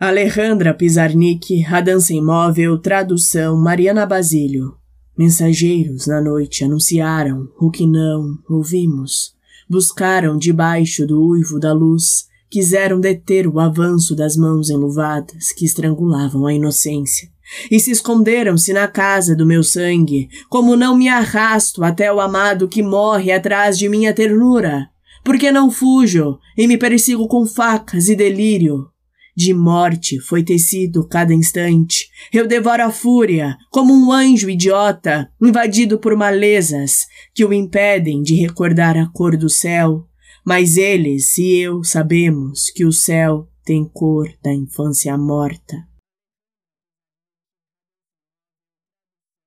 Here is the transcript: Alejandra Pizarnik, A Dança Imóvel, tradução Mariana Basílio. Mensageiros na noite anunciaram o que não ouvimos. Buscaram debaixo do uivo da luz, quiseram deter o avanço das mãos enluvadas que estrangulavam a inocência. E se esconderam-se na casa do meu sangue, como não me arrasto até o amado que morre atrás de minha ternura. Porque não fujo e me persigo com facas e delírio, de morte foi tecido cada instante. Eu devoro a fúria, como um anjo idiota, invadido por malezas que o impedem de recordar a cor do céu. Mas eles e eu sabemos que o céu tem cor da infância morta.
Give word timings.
Alejandra 0.00 0.72
Pizarnik, 0.72 1.66
A 1.66 1.80
Dança 1.80 2.14
Imóvel, 2.14 2.78
tradução 2.78 3.56
Mariana 3.56 4.06
Basílio. 4.06 4.76
Mensageiros 5.18 6.06
na 6.06 6.20
noite 6.20 6.62
anunciaram 6.62 7.48
o 7.58 7.68
que 7.68 7.84
não 7.84 8.38
ouvimos. 8.48 9.34
Buscaram 9.68 10.38
debaixo 10.38 11.04
do 11.04 11.20
uivo 11.20 11.58
da 11.58 11.72
luz, 11.72 12.28
quiseram 12.48 13.00
deter 13.00 13.48
o 13.48 13.58
avanço 13.58 14.14
das 14.14 14.36
mãos 14.36 14.70
enluvadas 14.70 15.50
que 15.50 15.64
estrangulavam 15.64 16.46
a 16.46 16.54
inocência. 16.54 17.28
E 17.68 17.80
se 17.80 17.90
esconderam-se 17.90 18.72
na 18.72 18.86
casa 18.86 19.34
do 19.34 19.44
meu 19.44 19.64
sangue, 19.64 20.28
como 20.48 20.76
não 20.76 20.96
me 20.96 21.08
arrasto 21.08 21.82
até 21.82 22.12
o 22.12 22.20
amado 22.20 22.68
que 22.68 22.84
morre 22.84 23.32
atrás 23.32 23.76
de 23.76 23.88
minha 23.88 24.14
ternura. 24.14 24.88
Porque 25.24 25.50
não 25.50 25.72
fujo 25.72 26.38
e 26.56 26.68
me 26.68 26.78
persigo 26.78 27.26
com 27.26 27.44
facas 27.44 28.08
e 28.08 28.14
delírio, 28.14 28.88
de 29.38 29.54
morte 29.54 30.18
foi 30.18 30.42
tecido 30.42 31.06
cada 31.06 31.32
instante. 31.32 32.08
Eu 32.32 32.44
devoro 32.44 32.82
a 32.82 32.90
fúria, 32.90 33.56
como 33.70 33.94
um 33.94 34.10
anjo 34.10 34.50
idiota, 34.50 35.30
invadido 35.40 35.96
por 35.96 36.16
malezas 36.16 37.06
que 37.32 37.44
o 37.44 37.52
impedem 37.52 38.20
de 38.20 38.34
recordar 38.34 38.96
a 38.96 39.06
cor 39.06 39.36
do 39.36 39.48
céu. 39.48 40.04
Mas 40.44 40.76
eles 40.76 41.38
e 41.38 41.58
eu 41.58 41.84
sabemos 41.84 42.68
que 42.74 42.84
o 42.84 42.90
céu 42.90 43.46
tem 43.64 43.84
cor 43.84 44.28
da 44.42 44.52
infância 44.52 45.16
morta. 45.16 45.86